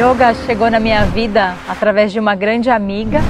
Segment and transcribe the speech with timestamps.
[0.00, 3.20] Yoga chegou na minha vida através de uma grande amiga.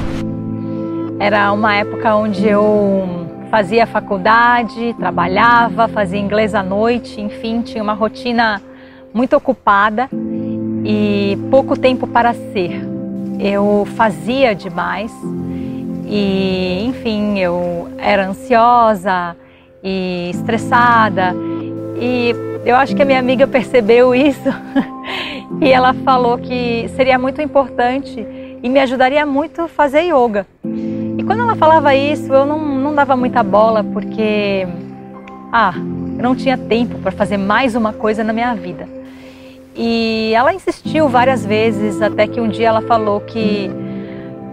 [1.19, 7.93] Era uma época onde eu fazia faculdade, trabalhava, fazia inglês à noite, enfim, tinha uma
[7.93, 8.62] rotina
[9.12, 10.09] muito ocupada
[10.85, 12.81] e pouco tempo para ser.
[13.41, 15.12] Eu fazia demais
[16.07, 19.37] e, enfim, eu era ansiosa
[19.83, 21.34] e estressada
[22.01, 24.48] e eu acho que a minha amiga percebeu isso
[25.61, 28.27] e ela falou que seria muito importante
[28.62, 30.47] e me ajudaria muito fazer yoga.
[31.19, 34.66] E quando ela falava isso, eu não, não dava muita bola porque,
[35.53, 38.86] ah, eu não tinha tempo para fazer mais uma coisa na minha vida.
[39.75, 43.70] E ela insistiu várias vezes até que um dia ela falou que,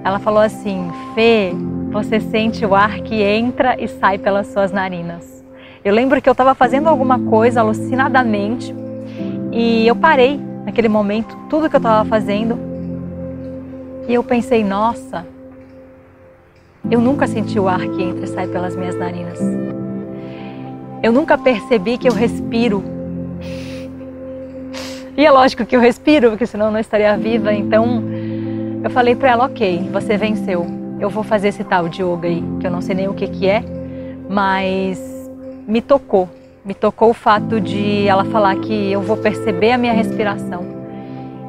[0.03, 1.51] ela falou assim, Fê,
[1.91, 5.37] você sente o ar que entra e sai pelas suas narinas.
[5.84, 8.74] Eu lembro que eu estava fazendo alguma coisa alucinadamente
[9.52, 12.60] e eu parei naquele momento, tudo que eu estava fazendo.
[14.08, 15.26] E eu pensei, nossa,
[16.90, 19.40] eu nunca senti o ar que entra e sai pelas minhas narinas.
[21.02, 22.84] Eu nunca percebi que eu respiro.
[25.16, 27.54] E é lógico que eu respiro, porque senão eu não estaria viva.
[27.54, 28.04] Então
[28.84, 30.66] eu falei para ela, ok, você venceu.
[31.00, 33.28] Eu vou fazer esse tal de yoga aí, que eu não sei nem o que,
[33.28, 33.64] que é,
[34.30, 35.16] mas
[35.67, 36.29] me tocou.
[36.63, 40.66] Me tocou o fato de ela falar que eu vou perceber a minha respiração.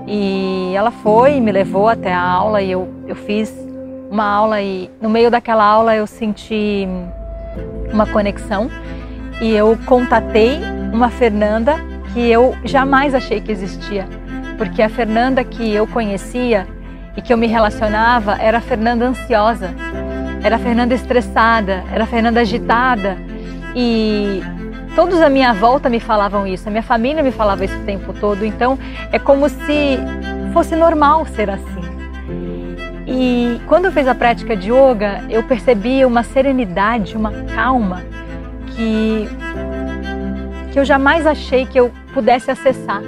[0.07, 3.55] E ela foi me levou até a aula e eu, eu fiz
[4.11, 6.89] uma aula e no meio daquela aula eu senti
[7.93, 8.71] uma conexão
[9.41, 10.59] e eu contatei
[10.93, 11.75] uma Fernanda
[12.13, 14.09] que eu jamais achei que existia,
[14.57, 16.67] porque a Fernanda que eu conhecia
[17.15, 19.75] e que eu me relacionava era a Fernanda ansiosa,
[20.43, 23.19] era a Fernanda estressada, era a Fernanda agitada
[23.75, 24.43] e
[24.99, 28.13] Todos à minha volta me falavam isso, a minha família me falava isso o tempo
[28.13, 28.77] todo, então
[29.13, 29.97] é como se
[30.53, 31.81] fosse normal ser assim.
[33.07, 38.03] E quando eu fiz a prática de yoga, eu percebi uma serenidade, uma calma
[38.75, 39.29] que
[40.73, 43.01] que eu jamais achei que eu pudesse acessar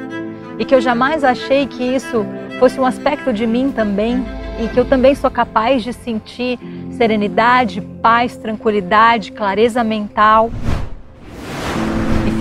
[0.60, 2.24] e que eu jamais achei que isso
[2.60, 4.24] fosse um aspecto de mim também
[4.60, 6.56] e que eu também sou capaz de sentir
[7.00, 10.50] serenidade, paz, tranquilidade, clareza mental.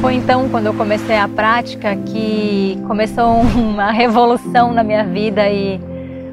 [0.02, 5.80] Foi então quando eu comecei a prática que começou uma revolução na minha vida e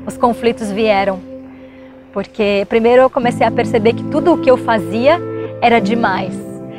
[0.04, 1.20] os conflitos vieram.
[2.12, 5.20] Porque primeiro eu comecei a perceber que tudo o que eu fazia
[5.60, 6.34] era demais.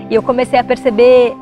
[0.10, 1.34] E eu comecei a perceber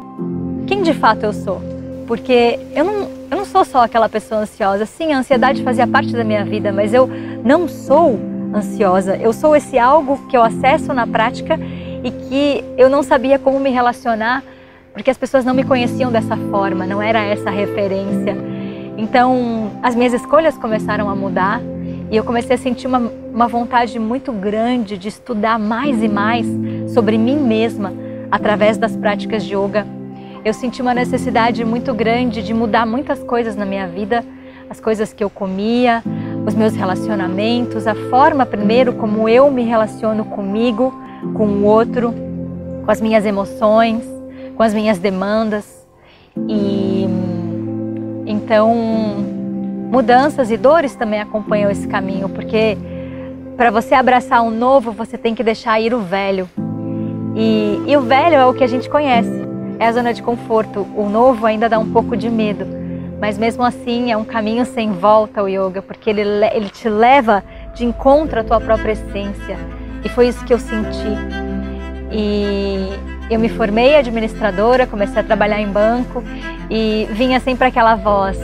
[0.67, 1.59] quem de fato eu sou.
[2.05, 4.85] Porque eu não, eu não sou só aquela pessoa ansiosa.
[4.85, 7.09] Sim, a ansiedade fazia parte da minha vida, mas eu
[7.43, 9.17] não sou ansiosa.
[9.17, 11.59] Eu sou esse algo que eu acesso na prática
[12.03, 14.43] e que eu não sabia como me relacionar
[14.95, 18.33] porque as pessoas não me conheciam dessa forma, não era essa referência.
[18.97, 21.61] Então, as minhas escolhas começaram a mudar
[22.09, 22.99] e eu comecei a sentir uma,
[23.33, 26.47] uma vontade muito grande de estudar mais e mais
[26.93, 27.91] sobre mim mesma
[28.31, 29.85] através das práticas de yoga.
[30.45, 34.23] Eu senti uma necessidade muito grande de mudar muitas coisas na minha vida,
[34.69, 36.01] as coisas que eu comia,
[36.45, 40.93] os meus relacionamentos, a forma primeiro como eu me relaciono comigo,
[41.33, 42.13] com o outro,
[42.85, 44.15] com as minhas emoções
[44.55, 45.85] com as minhas demandas.
[46.47, 47.07] E
[48.25, 48.73] então
[49.91, 52.77] mudanças e dores também acompanham esse caminho, porque
[53.55, 56.49] para você abraçar o novo, você tem que deixar ir o velho.
[57.35, 59.31] E, e o velho é o que a gente conhece,
[59.79, 60.85] é a zona de conforto.
[60.95, 62.65] O novo ainda dá um pouco de medo,
[63.19, 66.21] mas mesmo assim é um caminho sem volta o yoga, porque ele,
[66.53, 69.57] ele te leva de encontro à tua própria essência.
[70.03, 71.17] E foi isso que eu senti.
[72.11, 72.89] E
[73.29, 76.23] eu me formei administradora, comecei a trabalhar em banco
[76.69, 78.37] e vinha sempre aquela voz: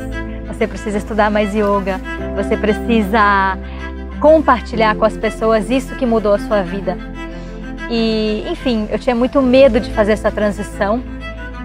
[0.47, 1.99] você precisa estudar mais yoga,
[2.35, 3.57] você precisa
[4.19, 6.97] compartilhar com as pessoas isso que mudou a sua vida.
[7.89, 11.03] E, enfim, eu tinha muito medo de fazer essa transição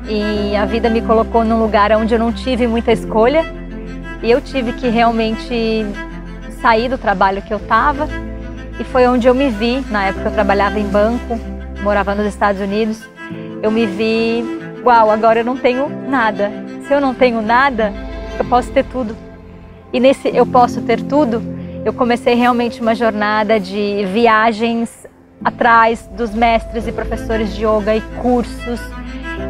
[0.08, 3.44] e a vida me colocou num lugar onde eu não tive muita escolha
[4.23, 5.85] e eu tive que realmente
[6.61, 8.08] sair do trabalho que eu estava
[8.79, 9.85] e foi onde eu me vi.
[9.91, 11.38] Na época eu trabalhava em banco,
[11.82, 13.03] morava nos Estados Unidos.
[13.62, 14.44] Eu me vi,
[14.85, 16.50] uau, agora eu não tenho nada.
[16.87, 17.93] Se eu não tenho nada,
[18.38, 19.17] eu posso ter tudo.
[19.93, 21.43] E nesse eu posso ter tudo,
[21.85, 25.06] eu comecei realmente uma jornada de viagens
[25.44, 28.81] atrás dos mestres e professores de yoga e cursos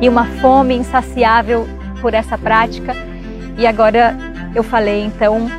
[0.01, 1.67] e uma fome insaciável
[2.01, 2.95] por essa prática.
[3.59, 4.17] E agora
[4.55, 5.51] eu falei, então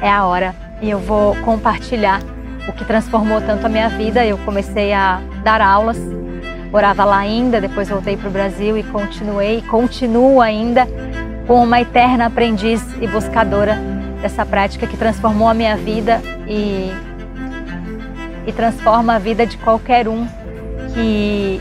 [0.00, 2.20] é a hora e eu vou compartilhar
[2.68, 4.24] o que transformou tanto a minha vida.
[4.24, 5.98] Eu comecei a dar aulas,
[6.70, 10.86] morava lá ainda, depois voltei para o Brasil e continuei, continuo ainda
[11.46, 13.78] como uma eterna aprendiz e buscadora
[14.20, 16.90] dessa prática que transformou a minha vida e,
[18.46, 20.26] e transforma a vida de qualquer um
[20.92, 21.60] que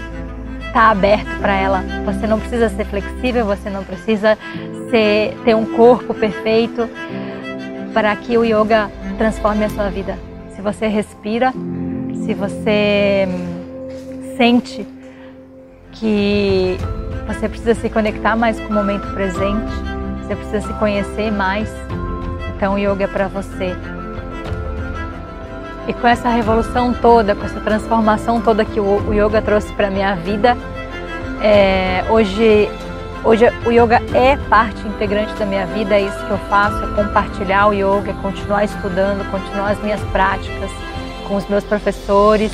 [0.75, 1.83] está aberto para ela.
[2.03, 4.37] Você não precisa ser flexível, você não precisa
[4.89, 6.89] ser, ter um corpo perfeito
[7.93, 10.19] para que o yoga transforme a sua vida.
[10.53, 11.53] Se você respira,
[12.25, 14.85] se você hum, sente
[15.93, 16.75] que
[17.25, 19.71] você precisa se conectar mais com o momento presente,
[20.23, 21.69] você precisa se conhecer mais,
[22.53, 23.94] então o yoga é para você.
[25.87, 30.15] E com essa revolução toda, com essa transformação toda que o yoga trouxe para minha
[30.15, 30.57] vida,
[31.41, 32.69] é, hoje
[33.25, 36.87] Hoje o yoga é parte integrante da minha vida, é isso que eu faço, é
[36.93, 40.69] compartilhar o yoga, é continuar estudando, continuar as minhas práticas
[41.27, 42.51] com os meus professores,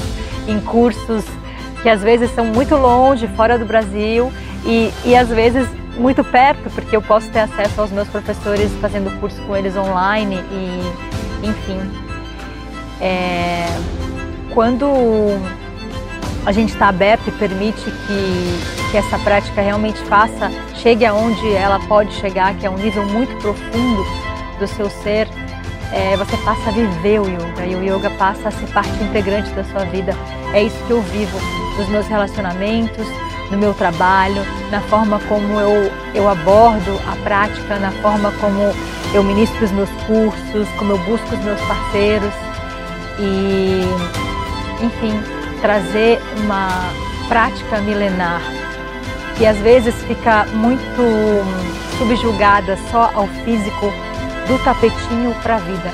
[0.48, 1.26] em cursos
[1.84, 4.32] que às vezes são muito longe, fora do Brasil,
[4.66, 5.68] e, e às vezes
[5.98, 10.38] muito perto, porque eu posso ter acesso aos meus professores fazendo curso com eles online
[10.38, 12.01] e enfim.
[13.02, 13.66] É,
[14.54, 14.86] quando
[16.46, 21.80] a gente está aberto e permite que, que essa prática realmente faça, chegue aonde ela
[21.88, 24.06] pode chegar, que é um nível muito profundo
[24.60, 25.28] do seu ser,
[25.92, 29.50] é, você passa a viver o yoga e o yoga passa a ser parte integrante
[29.52, 30.16] da sua vida.
[30.54, 31.38] É isso que eu vivo
[31.78, 33.08] nos meus relacionamentos,
[33.50, 38.74] no meu trabalho, na forma como eu, eu abordo a prática, na forma como
[39.14, 42.34] eu ministro os meus cursos, como eu busco os meus parceiros
[43.22, 43.84] e,
[44.84, 45.14] enfim,
[45.62, 46.68] trazer uma
[47.30, 48.42] prática milenar
[49.38, 51.02] que às vezes fica muito
[51.98, 53.92] subjugada só ao físico
[54.48, 55.92] do tapetinho para a vida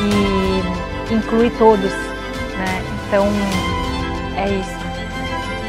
[0.00, 2.82] e inclui todos, né?
[3.06, 3.26] Então
[4.36, 4.80] é isso.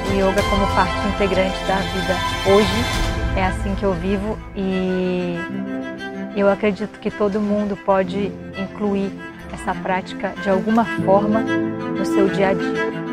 [0.10, 2.16] O yoga como parte integrante da vida.
[2.48, 5.38] Hoje é assim que eu vivo e
[6.36, 9.12] eu acredito que todo mundo pode incluir
[9.51, 13.11] essa prática de alguma forma no seu dia a dia.